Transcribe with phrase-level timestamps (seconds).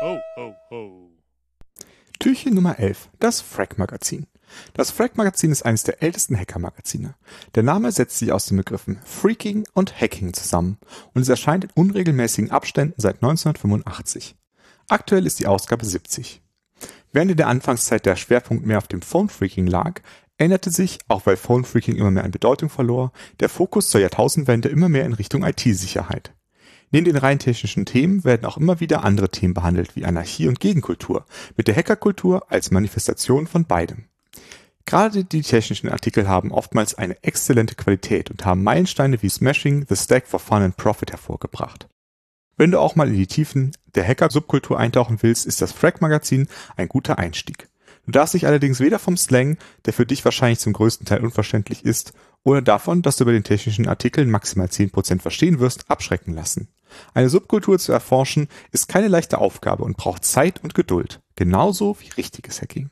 [0.00, 1.10] Ho, ho, ho.
[2.20, 4.28] Türchen Nummer 11, das Frag-Magazin.
[4.72, 7.16] Das Frag-Magazin ist eines der ältesten Hacker-Magazine.
[7.56, 10.78] Der Name setzt sich aus den Begriffen Freaking und Hacking zusammen
[11.14, 14.36] und es erscheint in unregelmäßigen Abständen seit 1985.
[14.88, 16.42] Aktuell ist die Ausgabe 70.
[17.10, 20.00] Während in der Anfangszeit der Schwerpunkt mehr auf dem Phone-Freaking lag,
[20.36, 24.88] änderte sich, auch weil Phone-Freaking immer mehr an Bedeutung verlor, der Fokus zur Jahrtausendwende immer
[24.88, 26.37] mehr in Richtung IT-Sicherheit.
[26.90, 30.60] Neben den rein technischen Themen werden auch immer wieder andere Themen behandelt, wie Anarchie und
[30.60, 34.04] Gegenkultur, mit der Hackerkultur als Manifestation von beidem.
[34.86, 39.96] Gerade die technischen Artikel haben oftmals eine exzellente Qualität und haben Meilensteine wie Smashing the
[39.96, 41.88] Stack for Fun and Profit hervorgebracht.
[42.56, 46.88] Wenn du auch mal in die Tiefen der Hacker-Subkultur eintauchen willst, ist das Frag-Magazin ein
[46.88, 47.68] guter Einstieg.
[48.08, 51.84] Du darfst dich allerdings weder vom Slang, der für dich wahrscheinlich zum größten Teil unverständlich
[51.84, 56.68] ist, oder davon, dass du bei den technischen Artikeln maximal 10% verstehen wirst, abschrecken lassen.
[57.12, 62.08] Eine Subkultur zu erforschen ist keine leichte Aufgabe und braucht Zeit und Geduld, genauso wie
[62.08, 62.88] richtiges Hacking.